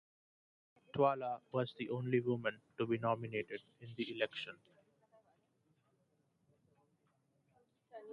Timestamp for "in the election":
3.81-4.55